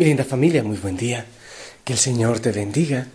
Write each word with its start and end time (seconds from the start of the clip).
Mi 0.00 0.06
linda 0.06 0.24
familia, 0.24 0.62
muy 0.62 0.78
buen 0.78 0.96
día. 0.96 1.26
Que 1.84 1.92
el 1.92 1.98
Señor 1.98 2.40
te 2.40 2.52
bendiga. 2.52 3.08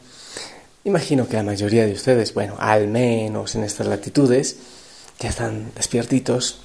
Imagino 0.84 1.27
que 1.27 1.35
la 1.35 1.41
mayoría 1.41 1.84
de 1.88 1.94
ustedes, 1.94 2.35
bueno, 2.35 2.58
al 2.59 2.88
menos 2.88 3.55
en 3.55 3.63
estas 3.63 3.88
latitudes, 3.88 4.58
ya 5.20 5.30
están 5.30 5.71
despiertitos, 5.75 6.59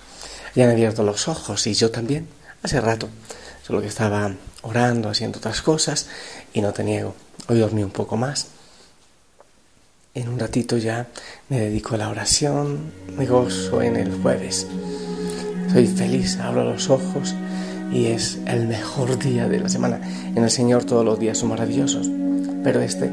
ya 0.54 0.64
han 0.64 0.72
abierto 0.72 1.04
los 1.04 1.26
ojos 1.26 1.66
y 1.66 1.72
yo 1.72 1.90
también, 1.90 2.28
hace 2.62 2.82
rato, 2.82 3.08
solo 3.66 3.80
que 3.80 3.86
estaba 3.86 4.30
orando, 4.60 5.08
haciendo 5.08 5.38
otras 5.38 5.62
cosas 5.62 6.08
y 6.52 6.60
no 6.60 6.74
te 6.74 6.84
niego, 6.84 7.14
hoy 7.48 7.58
dormí 7.58 7.82
un 7.82 7.90
poco 7.90 8.18
más. 8.18 8.48
En 10.12 10.28
un 10.28 10.38
ratito 10.38 10.76
ya 10.76 11.08
me 11.48 11.60
dedico 11.60 11.94
a 11.94 11.96
la 11.96 12.10
oración, 12.10 12.92
me 13.16 13.24
gozo 13.24 13.80
en 13.80 13.96
el 13.96 14.12
jueves. 14.20 14.66
Soy 15.72 15.86
feliz, 15.86 16.36
abro 16.40 16.62
los 16.64 16.90
ojos 16.90 17.34
y 17.92 18.06
es 18.06 18.38
el 18.46 18.68
mejor 18.68 19.18
día 19.18 19.48
de 19.48 19.60
la 19.60 19.68
semana. 19.68 20.00
En 20.34 20.42
el 20.42 20.50
Señor 20.50 20.84
todos 20.84 21.04
los 21.04 21.18
días 21.18 21.38
son 21.38 21.50
maravillosos, 21.50 22.10
pero 22.62 22.80
este, 22.80 23.10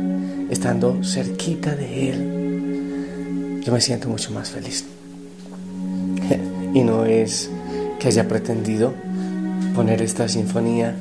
estando 0.50 1.04
cerquita 1.04 1.76
de 1.76 2.10
Él, 2.10 3.62
yo 3.64 3.74
me 3.74 3.82
siento 3.82 4.10
mucho 4.10 4.32
más 4.32 4.50
feliz. 4.50 4.86
y 6.74 6.84
no 6.84 7.06
es 7.06 7.50
que 8.00 8.08
haya 8.08 8.28
pretendido 8.28 8.94
poner 9.76 10.02
esta 10.02 10.28
sinfonía 10.28 10.96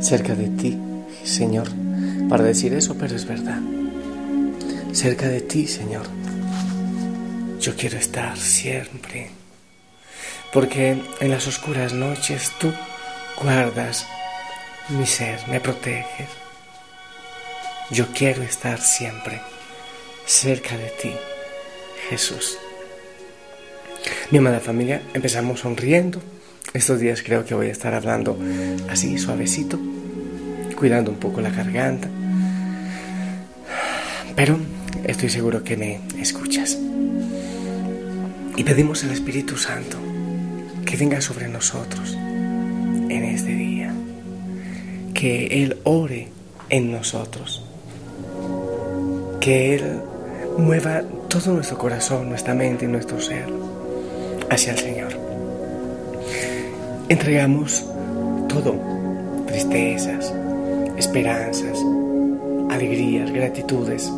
cerca 0.00 0.34
de 0.34 0.48
ti, 0.48 0.78
Señor, 1.24 1.68
para 2.28 2.44
decir 2.44 2.74
eso, 2.74 2.96
pero 2.98 3.16
es 3.16 3.26
verdad. 3.26 3.60
Cerca 4.92 5.28
de 5.28 5.40
ti, 5.40 5.66
Señor. 5.66 6.06
Yo 7.60 7.74
quiero 7.76 7.98
estar 7.98 8.36
siempre. 8.38 9.30
Porque 10.52 11.02
en 11.20 11.30
las 11.30 11.46
oscuras 11.46 11.92
noches 11.92 12.52
tú 12.58 12.72
guardas 13.42 14.06
mi 14.88 15.06
ser, 15.06 15.40
me 15.48 15.60
proteges. 15.60 16.28
Yo 17.90 18.06
quiero 18.14 18.42
estar 18.42 18.80
siempre 18.80 19.40
cerca 20.26 20.76
de 20.76 20.90
ti, 21.00 21.12
Jesús. 22.08 22.58
Mi 24.30 24.38
amada 24.38 24.60
familia, 24.60 25.02
empezamos 25.14 25.60
sonriendo. 25.60 26.20
Estos 26.72 27.00
días 27.00 27.22
creo 27.22 27.44
que 27.44 27.54
voy 27.54 27.68
a 27.68 27.72
estar 27.72 27.94
hablando 27.94 28.38
así 28.88 29.18
suavecito, 29.18 29.78
cuidando 30.76 31.10
un 31.10 31.18
poco 31.18 31.40
la 31.40 31.50
garganta. 31.50 32.08
Pero 34.34 34.58
estoy 35.04 35.30
seguro 35.30 35.62
que 35.62 35.76
me 35.76 36.00
escuchas. 36.20 36.78
Y 38.56 38.64
pedimos 38.64 39.04
al 39.04 39.10
Espíritu 39.10 39.56
Santo 39.56 39.98
que 40.84 40.96
venga 40.96 41.20
sobre 41.20 41.48
nosotros 41.48 42.16
en 43.16 43.24
este 43.24 43.54
día. 43.54 43.92
Que 45.14 45.62
Él 45.62 45.78
ore 45.84 46.28
en 46.68 46.92
nosotros. 46.92 47.64
Que 49.40 49.74
Él 49.74 50.00
mueva 50.58 51.02
todo 51.28 51.54
nuestro 51.54 51.78
corazón, 51.78 52.28
nuestra 52.28 52.54
mente 52.54 52.84
y 52.84 52.88
nuestro 52.88 53.20
ser 53.20 53.46
hacia 54.50 54.72
el 54.72 54.78
Señor. 54.78 55.12
Entregamos 57.08 57.84
todo, 58.48 58.74
tristezas, 59.46 60.32
esperanzas, 60.96 61.78
alegrías, 62.70 63.30
gratitudes, 63.30 64.10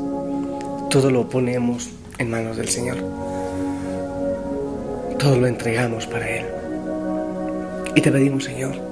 todo 0.91 1.10
lo 1.10 1.28
ponemos 1.28 1.91
en 2.19 2.30
manos 2.30 2.56
del 2.56 2.69
Señor. 2.69 2.97
Todo 5.19 5.36
lo 5.36 5.47
entregamos 5.47 6.06
para 6.06 6.28
Él. 6.28 6.47
Y 7.94 8.00
te 8.00 8.10
pedimos, 8.10 8.44
Señor, 8.44 8.88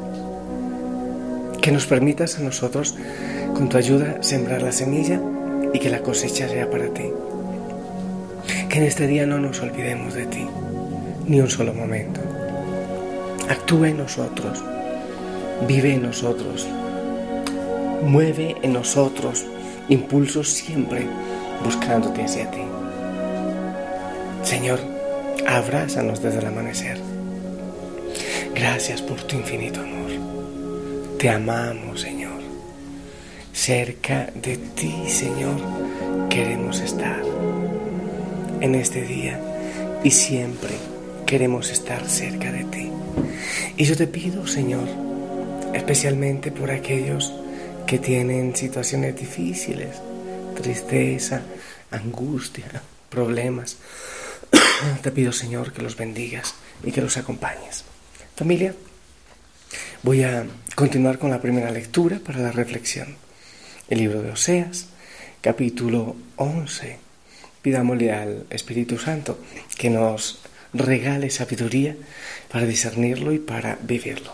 que 1.67 1.73
nos 1.73 1.87
permitas 1.87 2.39
a 2.39 2.43
nosotros, 2.43 2.95
con 3.53 3.69
tu 3.69 3.77
ayuda, 3.77 4.23
sembrar 4.23 4.63
la 4.63 4.71
semilla 4.71 5.21
y 5.75 5.81
que 5.81 5.91
la 5.91 5.99
cosecha 5.99 6.49
sea 6.49 6.71
para 6.71 6.87
ti. 6.95 7.11
Que 8.69 8.79
en 8.79 8.85
este 8.85 9.09
día 9.09 9.27
no 9.27 9.41
nos 9.41 9.61
olvidemos 9.63 10.15
de 10.15 10.27
ti, 10.27 10.47
ni 11.27 11.41
un 11.41 11.51
solo 11.51 11.75
momento. 11.75 12.21
Actúa 13.49 13.89
en 13.89 13.97
nosotros, 13.97 14.63
vive 15.67 15.95
en 15.95 16.03
nosotros, 16.03 16.69
mueve 18.05 18.55
en 18.63 18.73
nosotros 18.73 19.45
impulsos 19.89 20.49
siempre 20.49 21.05
buscándote 21.65 22.23
hacia 22.23 22.49
ti. 22.49 22.63
Señor, 24.45 24.79
abrázanos 25.49 26.23
desde 26.23 26.39
el 26.39 26.47
amanecer. 26.47 27.01
Gracias 28.55 29.03
por 29.03 29.21
tu 29.25 29.35
infinito 29.35 29.81
amor. 29.81 29.96
Te 31.27 31.31
amamos, 31.31 32.03
Señor. 32.03 32.41
Cerca 33.53 34.31
de 34.33 34.59
ti, 34.59 34.95
Señor, 35.09 35.61
queremos 36.31 36.79
estar. 36.79 37.21
En 38.61 38.77
este 38.77 39.03
día 39.03 39.41
y 40.05 40.13
siempre 40.13 40.71
queremos 41.27 41.71
estar 41.71 42.09
cerca 42.09 42.53
de 42.53 42.63
ti. 42.67 42.93
Y 43.77 43.85
yo 43.87 43.97
te 43.97 44.07
pido, 44.07 44.47
Señor, 44.47 44.87
especialmente 45.75 46.53
por 46.53 46.71
aquellos 46.71 47.35
que 47.89 47.99
tienen 47.99 48.55
situaciones 48.55 49.17
difíciles, 49.17 49.97
tristeza, 50.55 51.43
angustia, 51.91 52.67
problemas. 53.11 53.79
Te 55.03 55.11
pido, 55.11 55.33
Señor, 55.33 55.73
que 55.73 55.83
los 55.83 55.97
bendigas 55.97 56.55
y 56.85 56.93
que 56.93 57.03
los 57.03 57.17
acompañes. 57.17 57.83
Familia, 58.37 58.77
voy 60.07 60.23
a 60.23 60.47
continuar 60.77 61.19
con 61.19 61.31
la 61.31 61.41
primera 61.41 61.73
lectura 61.73 62.21
para 62.25 62.39
la 62.39 62.53
reflexión. 62.53 63.17
El 63.91 63.99
libro 63.99 64.23
de 64.23 64.31
Oseas, 64.31 64.87
capítulo 65.41 66.15
11. 66.37 66.99
Pidámosle 67.61 68.13
al 68.13 68.47
Espíritu 68.51 68.99
Santo 68.99 69.37
que 69.77 69.91
nos 69.91 70.39
regale 70.73 71.29
sabiduría 71.31 71.97
para 72.53 72.67
discernirlo 72.67 73.33
y 73.33 73.41
para 73.41 73.81
vivirlo. 73.83 74.33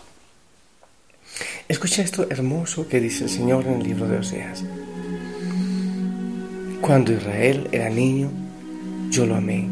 Escucha 1.68 2.02
esto 2.02 2.26
hermoso 2.28 2.86
que 2.86 3.00
dice 3.00 3.24
el 3.24 3.30
Señor 3.30 3.66
en 3.66 3.80
el 3.80 3.82
libro 3.82 4.06
de 4.06 4.18
Oseas. 4.18 4.62
Cuando 6.82 7.14
Israel 7.14 7.70
era 7.72 7.88
niño, 7.88 8.30
yo 9.08 9.24
lo 9.24 9.36
amé, 9.36 9.68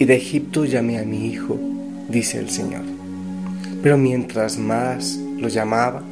y 0.00 0.04
de 0.04 0.16
Egipto 0.16 0.64
llamé 0.64 0.98
a 0.98 1.04
mi 1.04 1.28
hijo, 1.28 1.60
dice 2.08 2.40
el 2.40 2.50
Señor. 2.50 2.91
Pero 3.82 3.98
mientras 3.98 4.58
más 4.58 5.16
lo 5.36 5.48
llamaba, 5.48 6.02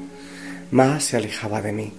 más 0.70 1.04
se 1.04 1.16
alejaba 1.16 1.62
de 1.62 1.72
mí. 1.72 1.92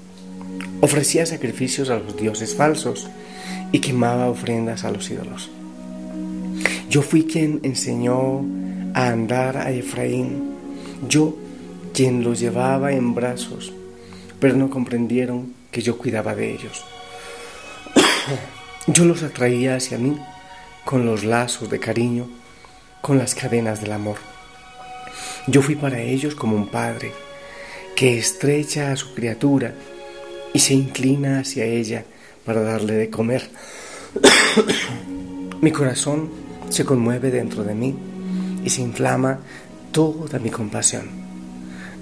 Ofrecía 0.81 1.25
sacrificios 1.25 1.89
a 1.89 1.97
los 1.97 2.17
dioses 2.17 2.55
falsos 2.55 3.07
y 3.71 3.79
quemaba 3.79 4.27
ofrendas 4.27 4.83
a 4.83 4.91
los 4.91 5.09
ídolos. 5.09 5.49
Yo 6.89 7.01
fui 7.01 7.23
quien 7.23 7.59
enseñó 7.63 8.45
a 8.93 9.07
andar 9.07 9.57
a 9.57 9.71
Efraín, 9.71 10.51
yo 11.07 11.37
quien 11.93 12.23
los 12.23 12.39
llevaba 12.39 12.91
en 12.91 13.15
brazos, 13.15 13.73
pero 14.39 14.55
no 14.55 14.69
comprendieron 14.69 15.53
que 15.71 15.81
yo 15.81 15.97
cuidaba 15.97 16.35
de 16.35 16.53
ellos. 16.53 16.83
Yo 18.87 19.05
los 19.05 19.21
atraía 19.21 19.75
hacia 19.75 19.99
mí 19.99 20.17
con 20.83 21.05
los 21.05 21.23
lazos 21.23 21.69
de 21.69 21.79
cariño, 21.79 22.27
con 23.01 23.19
las 23.19 23.35
cadenas 23.35 23.79
del 23.79 23.91
amor. 23.91 24.30
Yo 25.47 25.61
fui 25.61 25.75
para 25.75 26.01
ellos 26.01 26.35
como 26.35 26.55
un 26.55 26.67
padre 26.67 27.11
que 27.95 28.17
estrecha 28.17 28.91
a 28.91 28.95
su 28.95 29.13
criatura 29.13 29.73
y 30.53 30.59
se 30.59 30.73
inclina 30.73 31.39
hacia 31.39 31.65
ella 31.65 32.05
para 32.45 32.61
darle 32.61 32.93
de 32.93 33.09
comer. 33.09 33.49
mi 35.61 35.71
corazón 35.71 36.29
se 36.69 36.85
conmueve 36.85 37.31
dentro 37.31 37.63
de 37.63 37.75
mí 37.75 37.95
y 38.63 38.69
se 38.69 38.81
inflama 38.81 39.39
toda 39.91 40.39
mi 40.39 40.49
compasión. 40.49 41.09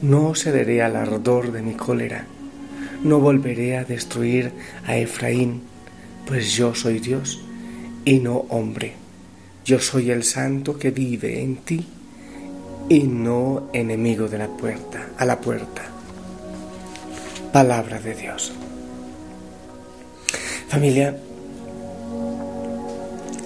No 0.02 0.36
cederé 0.36 0.82
al 0.82 0.96
ardor 0.96 1.52
de 1.52 1.62
mi 1.62 1.74
cólera, 1.74 2.26
no 3.04 3.20
volveré 3.20 3.78
a 3.78 3.84
destruir 3.84 4.52
a 4.86 4.96
Efraín, 4.96 5.62
pues 6.26 6.54
yo 6.54 6.74
soy 6.76 7.00
Dios 7.00 7.42
y 8.06 8.20
no 8.20 8.46
hombre. 8.50 8.94
Yo 9.66 9.80
soy 9.80 10.12
el 10.12 10.24
santo 10.24 10.78
que 10.78 10.92
vive 10.92 11.42
en 11.42 11.58
ti 11.58 11.86
y 12.90 13.04
no 13.04 13.70
enemigo 13.72 14.28
de 14.28 14.40
la 14.40 14.48
puerta, 14.48 15.10
a 15.18 15.26
la 15.26 15.40
puerta. 15.40 15.84
Palabra 17.54 18.00
de 18.00 18.16
Dios. 18.16 18.52
Familia, 20.68 21.16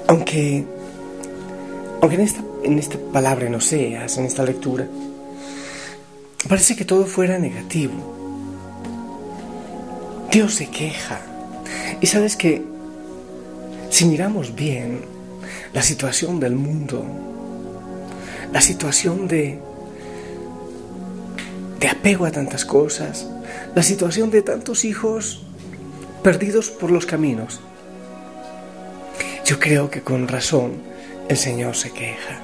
aunque, 0.08 0.66
aunque 2.02 2.16
en, 2.16 2.22
esta, 2.22 2.42
en 2.64 2.80
esta 2.80 2.98
palabra 3.12 3.50
no 3.50 3.60
seas, 3.60 4.18
en 4.18 4.26
esta 4.26 4.44
lectura, 4.44 4.88
parece 6.48 6.76
que 6.76 6.86
todo 6.86 7.06
fuera 7.06 7.38
negativo. 7.38 7.94
Dios 10.32 10.56
se 10.56 10.68
queja. 10.70 11.20
Y 12.02 12.08
sabes 12.08 12.36
que 12.36 12.64
si 13.90 14.06
miramos 14.06 14.56
bien 14.56 15.02
la 15.74 15.82
situación 15.82 16.40
del 16.40 16.56
mundo, 16.56 17.06
la 18.54 18.62
situación 18.62 19.28
de, 19.28 19.60
de 21.80 21.88
apego 21.88 22.26
a 22.26 22.32
tantas 22.32 22.64
cosas, 22.64 23.28
la 23.76 23.82
situación 23.82 24.30
de 24.30 24.44
tantos 24.44 24.86
hijos 24.86 25.44
perdidos 26.22 26.70
por 26.70 26.92
los 26.92 27.08
caminos. 27.08 27.60
Yo 29.44 29.60
creo 29.60 29.90
que 29.90 30.02
con 30.02 30.28
razón 30.28 30.74
el 31.28 31.38
Señor 31.38 31.76
se 31.76 31.92
queja. 31.92 32.40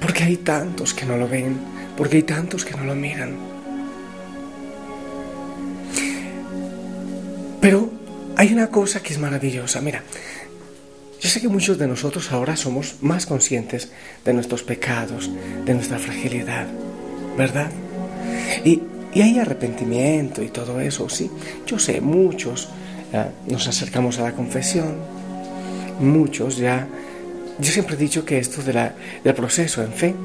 Porque 0.00 0.24
hay 0.24 0.38
tantos 0.38 0.94
que 0.94 1.04
no 1.04 1.16
lo 1.16 1.28
ven, 1.28 1.56
porque 1.96 2.16
hay 2.16 2.22
tantos 2.22 2.64
que 2.64 2.74
no 2.74 2.84
lo 2.84 2.94
miran. 2.94 3.36
Pero 7.60 7.90
hay 8.36 8.52
una 8.52 8.68
cosa 8.68 9.02
que 9.02 9.12
es 9.12 9.18
maravillosa. 9.18 9.80
Mira, 9.80 10.02
yo 11.22 11.28
sé 11.28 11.40
que 11.40 11.46
muchos 11.46 11.78
de 11.78 11.86
nosotros 11.86 12.32
ahora 12.32 12.56
somos 12.56 12.96
más 13.00 13.26
conscientes 13.26 13.92
de 14.24 14.32
nuestros 14.32 14.64
pecados, 14.64 15.30
de 15.64 15.72
nuestra 15.72 16.00
fragilidad, 16.00 16.66
¿verdad? 17.38 17.70
Y, 18.64 18.82
hay 19.14 19.38
arrepentimiento 19.38 20.42
y 20.42 20.48
todo 20.48 20.80
eso, 20.80 21.08
sí. 21.08 21.30
Yo 21.64 21.78
sé, 21.78 22.00
muchos 22.00 22.70
nos 23.46 23.68
acercamos 23.68 24.18
a 24.18 24.22
la 24.22 24.32
confesión, 24.32 24.96
muchos 26.00 26.56
ya... 26.56 26.88
Yo 27.60 27.70
siempre 27.70 27.94
he 27.94 27.98
dicho 27.98 28.24
que 28.24 28.38
esto 28.38 28.60
del 28.62 29.34
proceso 29.34 29.80
en 29.82 29.92
fe, 29.92 30.16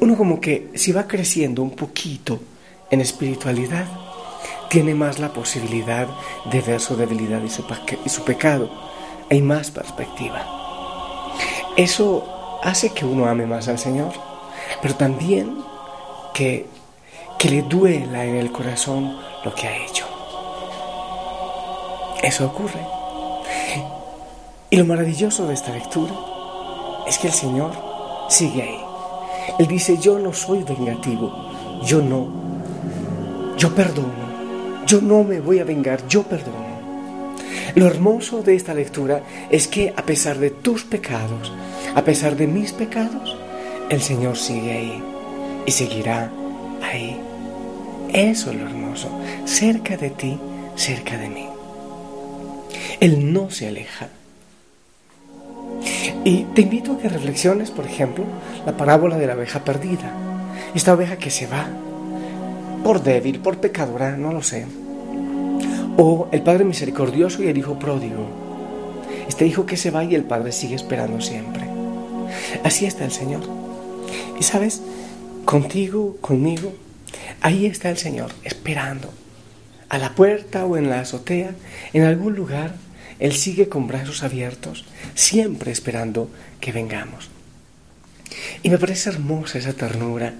uno 0.00 0.16
como 0.16 0.40
que 0.40 0.68
si 0.74 0.92
va 0.92 1.06
creciendo 1.06 1.62
un 1.62 1.76
poquito 1.76 2.40
en 2.90 3.02
espiritualidad, 3.02 3.88
tiene 4.70 4.94
más 4.94 5.18
la 5.18 5.32
posibilidad 5.32 6.08
de 6.50 6.60
ver 6.60 6.80
su 6.80 6.96
debilidad 6.96 7.42
y 7.42 7.50
su, 7.50 7.64
y 8.04 8.08
su 8.08 8.24
pecado. 8.24 8.85
Hay 9.30 9.42
más 9.42 9.70
perspectiva. 9.70 10.44
Eso 11.76 12.58
hace 12.62 12.90
que 12.90 13.04
uno 13.04 13.26
ame 13.26 13.46
más 13.46 13.68
al 13.68 13.78
Señor, 13.78 14.12
pero 14.80 14.94
también 14.94 15.58
que, 16.32 16.66
que 17.38 17.50
le 17.50 17.62
duela 17.62 18.24
en 18.24 18.36
el 18.36 18.52
corazón 18.52 19.18
lo 19.44 19.54
que 19.54 19.66
ha 19.66 19.76
hecho. 19.84 20.06
Eso 22.22 22.46
ocurre. 22.46 22.80
Y 24.70 24.76
lo 24.76 24.84
maravilloso 24.84 25.46
de 25.46 25.54
esta 25.54 25.72
lectura 25.72 26.12
es 27.06 27.18
que 27.18 27.28
el 27.28 27.32
Señor 27.32 27.72
sigue 28.28 28.62
ahí. 28.62 28.80
Él 29.58 29.66
dice, 29.68 29.96
yo 29.98 30.18
no 30.18 30.32
soy 30.32 30.64
vengativo, 30.64 31.32
yo 31.84 32.02
no, 32.02 32.28
yo 33.56 33.74
perdono. 33.74 34.26
Yo 34.86 35.00
no 35.00 35.24
me 35.24 35.40
voy 35.40 35.58
a 35.58 35.64
vengar, 35.64 36.06
yo 36.06 36.22
perdono. 36.22 36.65
Lo 37.74 37.86
hermoso 37.86 38.42
de 38.42 38.54
esta 38.54 38.74
lectura 38.74 39.22
es 39.50 39.68
que 39.68 39.92
a 39.96 40.02
pesar 40.04 40.38
de 40.38 40.50
tus 40.50 40.84
pecados, 40.84 41.52
a 41.94 42.02
pesar 42.02 42.36
de 42.36 42.46
mis 42.46 42.72
pecados, 42.72 43.36
el 43.90 44.00
Señor 44.00 44.36
sigue 44.36 44.72
ahí 44.72 45.02
y 45.66 45.72
seguirá 45.72 46.30
ahí. 46.82 47.20
Eso 48.12 48.50
es 48.50 48.56
lo 48.56 48.66
hermoso, 48.66 49.10
cerca 49.44 49.96
de 49.96 50.10
ti, 50.10 50.38
cerca 50.76 51.18
de 51.18 51.28
mí. 51.28 51.48
Él 53.00 53.32
no 53.32 53.50
se 53.50 53.68
aleja. 53.68 54.08
Y 56.24 56.44
te 56.54 56.62
invito 56.62 56.92
a 56.92 56.98
que 56.98 57.08
reflexiones, 57.08 57.70
por 57.70 57.84
ejemplo, 57.84 58.24
la 58.64 58.76
parábola 58.76 59.16
de 59.16 59.26
la 59.26 59.34
oveja 59.34 59.64
perdida. 59.64 60.12
Esta 60.74 60.94
oveja 60.94 61.16
que 61.18 61.30
se 61.30 61.46
va 61.46 61.68
por 62.82 63.02
débil, 63.02 63.40
por 63.40 63.58
pecadora, 63.58 64.16
no 64.16 64.32
lo 64.32 64.42
sé. 64.42 64.66
O 65.96 66.28
el 66.30 66.42
Padre 66.42 66.64
misericordioso 66.64 67.42
y 67.42 67.48
el 67.48 67.56
Hijo 67.56 67.78
pródigo. 67.78 68.28
Este 69.28 69.46
hijo 69.46 69.66
que 69.66 69.76
se 69.76 69.90
va 69.90 70.04
y 70.04 70.14
el 70.14 70.24
Padre 70.24 70.52
sigue 70.52 70.74
esperando 70.74 71.20
siempre. 71.20 71.64
Así 72.64 72.86
está 72.86 73.04
el 73.04 73.12
Señor. 73.12 73.42
Y 74.38 74.42
sabes, 74.42 74.82
contigo, 75.44 76.16
conmigo, 76.20 76.74
ahí 77.40 77.66
está 77.66 77.90
el 77.90 77.96
Señor, 77.96 78.32
esperando. 78.44 79.12
A 79.88 79.98
la 79.98 80.14
puerta 80.14 80.66
o 80.66 80.76
en 80.76 80.90
la 80.90 81.00
azotea, 81.00 81.52
en 81.92 82.02
algún 82.02 82.34
lugar, 82.34 82.74
Él 83.18 83.32
sigue 83.32 83.68
con 83.68 83.86
brazos 83.86 84.22
abiertos, 84.22 84.84
siempre 85.14 85.72
esperando 85.72 86.28
que 86.60 86.72
vengamos. 86.72 87.30
Y 88.62 88.70
me 88.70 88.78
parece 88.78 89.10
hermosa 89.10 89.58
esa 89.58 89.72
ternura 89.72 90.34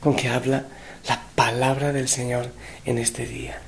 con 0.00 0.14
que 0.14 0.28
habla 0.28 0.66
la 1.08 1.22
palabra 1.34 1.92
del 1.92 2.08
Señor 2.08 2.50
en 2.84 2.98
este 2.98 3.26
día. 3.26 3.60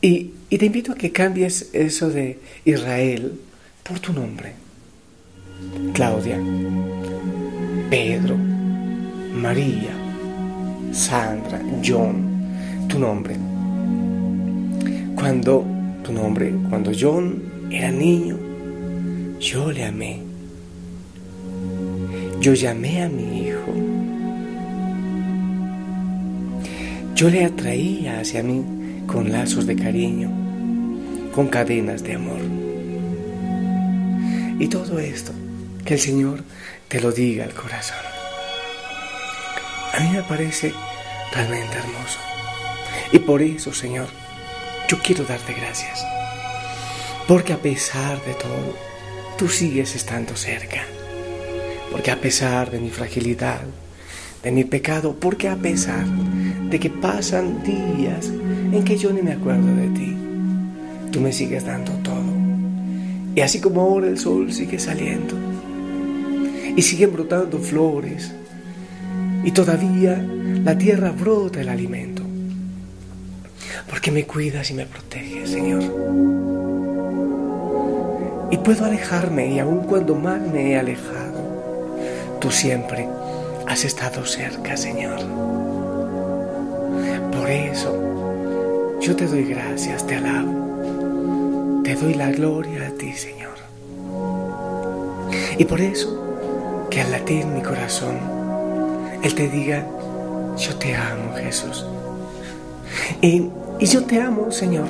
Y, 0.00 0.30
te 0.48 0.66
invito 0.66 0.92
a 0.92 0.94
que 0.94 1.12
cambies 1.12 1.70
eso 1.72 2.08
de 2.10 2.38
Israel 2.64 3.38
por 3.82 3.98
tu 4.00 4.12
nombre. 4.12 4.52
Claudia, 5.92 6.38
Pedro, 7.90 8.36
María, 8.36 9.94
Sandra, 10.92 11.60
John, 11.84 12.86
tu 12.88 12.98
nombre. 12.98 13.36
Cuando 15.14 15.64
tu 16.04 16.12
nombre, 16.12 16.54
cuando 16.68 16.92
John 16.98 17.42
era 17.70 17.90
niño, 17.90 18.38
yo 19.40 19.72
le 19.72 19.84
amé. 19.84 20.22
Yo 22.40 22.54
llamé 22.54 23.02
a 23.02 23.08
mi 23.08 23.48
hijo 23.48 23.74
Yo 27.18 27.28
le 27.28 27.44
atraía 27.44 28.20
hacia 28.20 28.44
mí 28.44 28.77
con 29.08 29.32
lazos 29.32 29.66
de 29.66 29.74
cariño, 29.74 30.30
con 31.34 31.48
cadenas 31.48 32.04
de 32.04 32.14
amor. 32.14 32.40
Y 34.60 34.68
todo 34.68 35.00
esto, 35.00 35.32
que 35.84 35.94
el 35.94 36.00
Señor 36.00 36.44
te 36.88 37.00
lo 37.00 37.10
diga 37.10 37.44
al 37.44 37.54
corazón. 37.54 37.96
A 39.94 40.00
mí 40.00 40.10
me 40.10 40.22
parece 40.22 40.74
realmente 41.32 41.78
hermoso. 41.78 42.18
Y 43.10 43.18
por 43.20 43.40
eso, 43.40 43.72
Señor, 43.72 44.08
yo 44.88 44.98
quiero 45.02 45.24
darte 45.24 45.54
gracias. 45.54 46.04
Porque 47.26 47.54
a 47.54 47.58
pesar 47.58 48.22
de 48.26 48.34
todo, 48.34 48.76
tú 49.38 49.48
sigues 49.48 49.96
estando 49.96 50.36
cerca. 50.36 50.82
Porque 51.90 52.10
a 52.10 52.20
pesar 52.20 52.70
de 52.70 52.78
mi 52.78 52.90
fragilidad, 52.90 53.62
de 54.42 54.52
mi 54.52 54.64
pecado, 54.64 55.16
porque 55.18 55.48
a 55.48 55.56
pesar 55.56 56.04
de 56.70 56.78
que 56.78 56.90
pasan 56.90 57.62
días 57.62 58.30
en 58.72 58.84
que 58.84 58.96
yo 58.96 59.12
ni 59.12 59.22
me 59.22 59.32
acuerdo 59.32 59.74
de 59.74 59.88
ti, 59.88 60.16
tú 61.10 61.20
me 61.20 61.32
sigues 61.32 61.64
dando 61.64 61.92
todo. 62.02 62.38
Y 63.34 63.40
así 63.40 63.60
como 63.60 63.82
ahora 63.82 64.08
el 64.08 64.18
sol 64.18 64.52
sigue 64.52 64.78
saliendo 64.78 65.34
y 66.76 66.82
siguen 66.82 67.12
brotando 67.12 67.58
flores 67.58 68.32
y 69.44 69.52
todavía 69.52 70.22
la 70.64 70.76
tierra 70.76 71.12
brota 71.12 71.60
el 71.60 71.68
alimento, 71.68 72.22
porque 73.88 74.10
me 74.10 74.24
cuidas 74.24 74.70
y 74.70 74.74
me 74.74 74.86
proteges, 74.86 75.50
Señor. 75.50 75.82
Y 78.50 78.56
puedo 78.58 78.84
alejarme 78.84 79.52
y 79.52 79.58
aun 79.58 79.84
cuando 79.84 80.14
mal 80.14 80.50
me 80.52 80.72
he 80.72 80.78
alejado, 80.78 82.38
tú 82.40 82.50
siempre 82.50 83.08
has 83.66 83.84
estado 83.84 84.24
cerca, 84.24 84.76
Señor. 84.76 85.20
Por 87.38 87.48
eso 87.50 88.98
yo 89.00 89.14
te 89.14 89.26
doy 89.26 89.44
gracias, 89.44 90.04
te 90.06 90.16
alabo, 90.16 91.82
te 91.84 91.94
doy 91.94 92.14
la 92.14 92.32
gloria 92.32 92.88
a 92.88 92.90
ti, 92.90 93.12
Señor. 93.12 93.54
Y 95.56 95.64
por 95.64 95.80
eso 95.80 96.86
que 96.90 97.00
al 97.00 97.12
latir 97.12 97.46
mi 97.46 97.62
corazón, 97.62 98.16
Él 99.22 99.34
te 99.36 99.48
diga, 99.48 99.86
yo 100.56 100.74
te 100.76 100.96
amo, 100.96 101.34
Jesús. 101.36 101.86
Y, 103.22 103.48
y 103.78 103.86
yo 103.86 104.04
te 104.04 104.20
amo, 104.20 104.50
Señor, 104.50 104.88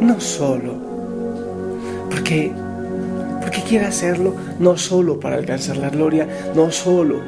no 0.00 0.18
solo 0.18 0.72
porque 2.10 2.52
porque 3.42 3.80
hacerlo 3.80 4.34
no 4.58 4.78
solo 4.78 5.20
para 5.20 5.36
alcanzar 5.36 5.76
la 5.76 5.90
gloria, 5.90 6.26
no 6.54 6.70
solo 6.70 7.20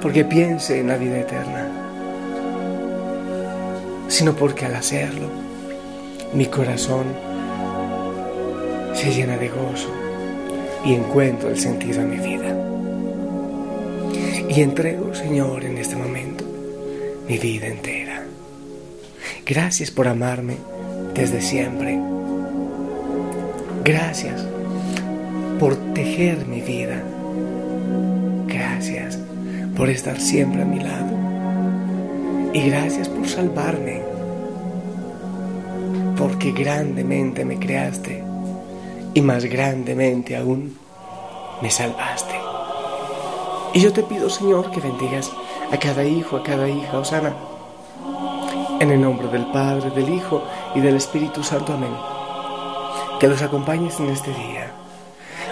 porque 0.00 0.24
piense 0.24 0.78
en 0.78 0.88
la 0.88 0.96
vida 0.96 1.18
eterna, 1.18 1.77
sino 4.08 4.34
porque 4.34 4.66
al 4.66 4.74
hacerlo 4.74 5.28
mi 6.34 6.46
corazón 6.46 7.06
se 8.94 9.12
llena 9.12 9.36
de 9.36 9.48
gozo, 9.48 9.92
y 10.84 10.94
encuentro 10.94 11.50
el 11.50 11.58
sentido 11.58 12.00
a 12.00 12.04
mi 12.04 12.16
vida. 12.16 12.56
Y 14.48 14.62
entrego, 14.62 15.14
Señor, 15.14 15.64
en 15.64 15.78
este 15.78 15.96
momento 15.96 16.44
mi 17.28 17.38
vida 17.38 17.66
entera. 17.66 18.24
Gracias 19.44 19.90
por 19.90 20.08
amarme 20.08 20.56
desde 21.14 21.42
siempre. 21.42 22.00
Gracias 23.84 24.44
por 25.58 25.76
tejer 25.94 26.46
mi 26.46 26.60
vida. 26.60 27.02
Gracias 28.46 29.18
por 29.76 29.90
estar 29.90 30.20
siempre 30.20 30.62
a 30.62 30.64
mi 30.64 30.80
lado. 30.80 31.17
Y 32.52 32.70
gracias 32.70 33.08
por 33.08 33.28
salvarme. 33.28 34.02
Porque 36.16 36.52
grandemente 36.52 37.44
me 37.44 37.58
creaste 37.58 38.24
y 39.14 39.20
más 39.20 39.44
grandemente 39.44 40.36
aún 40.36 40.78
me 41.60 41.70
salvaste. 41.70 42.34
Y 43.74 43.80
yo 43.80 43.92
te 43.92 44.02
pido, 44.02 44.30
Señor, 44.30 44.70
que 44.70 44.80
bendigas 44.80 45.30
a 45.72 45.76
cada 45.76 46.04
hijo, 46.04 46.36
a 46.36 46.42
cada 46.42 46.68
hija, 46.68 46.98
Osana. 46.98 47.34
En 48.80 48.90
el 48.90 49.00
nombre 49.00 49.28
del 49.28 49.46
Padre, 49.46 49.90
del 49.90 50.08
Hijo 50.08 50.42
y 50.74 50.80
del 50.80 50.96
Espíritu 50.96 51.42
Santo. 51.42 51.72
Amén. 51.74 51.94
Que 53.20 53.28
los 53.28 53.42
acompañes 53.42 53.98
en 54.00 54.10
este 54.10 54.30
día. 54.30 54.70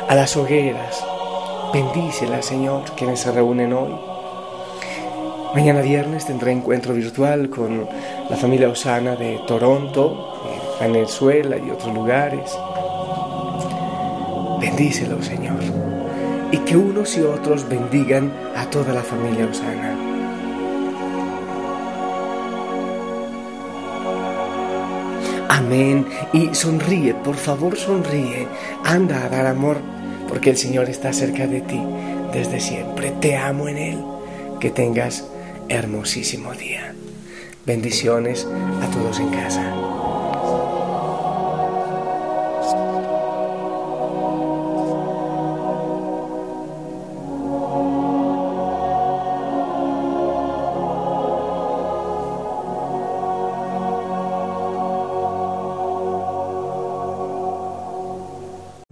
A 0.09 0.15
las 0.15 0.37
hogueras, 0.37 1.05
bendícelas, 1.73 2.47
Señor, 2.47 2.85
quienes 2.97 3.21
se 3.21 3.33
reúnen 3.33 3.73
hoy. 3.73 4.16
Mañana 5.57 5.81
viernes 5.81 6.27
tendré 6.27 6.53
encuentro 6.53 6.93
virtual 6.93 7.49
con 7.49 7.89
la 8.29 8.37
familia 8.37 8.69
Osana 8.69 9.17
de 9.17 9.41
Toronto, 9.47 10.35
Venezuela 10.79 11.57
y 11.57 11.71
otros 11.71 11.95
lugares. 11.95 12.55
Bendícelo, 14.61 15.23
Señor, 15.23 15.57
y 16.53 16.59
que 16.59 16.77
unos 16.77 17.17
y 17.17 17.23
otros 17.23 17.67
bendigan 17.67 18.31
a 18.55 18.69
toda 18.69 18.93
la 18.93 19.01
familia 19.01 19.47
Osana. 19.47 19.97
Amén. 25.49 26.07
Y 26.35 26.55
sonríe, 26.55 27.15
por 27.15 27.37
favor 27.37 27.79
sonríe. 27.79 28.47
Anda 28.85 29.25
a 29.25 29.31
dar 29.31 29.47
amor, 29.47 29.79
porque 30.29 30.51
el 30.51 30.59
Señor 30.59 30.91
está 30.91 31.15
cerca 31.15 31.47
de 31.47 31.63
ti 31.63 31.81
desde 32.35 32.61
siempre. 32.61 33.13
Te 33.13 33.39
amo 33.39 33.69
en 33.69 33.79
Él. 33.79 34.05
Que 34.61 34.71
tengas 34.71 35.25
hermosísimo 35.69 36.53
día. 36.55 36.95
Bendiciones 37.65 38.47
a 38.83 38.91
todos 38.91 39.19
en 39.21 39.31
casa. 39.31 39.86